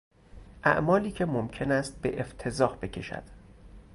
[0.63, 3.23] اعمالی که ممکن است به افتضاح بکشد